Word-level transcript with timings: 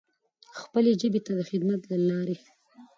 خپلې 0.59 0.91
ژبې 1.01 1.19
ته 1.25 1.31
د 1.37 1.41
خدمت 1.49 1.81
له 1.91 1.97
لارې. 2.09 2.37